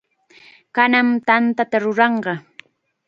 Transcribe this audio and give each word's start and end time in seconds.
Kanan 0.75 1.07
tantata 1.27 1.77
ruranqam. 1.83 2.39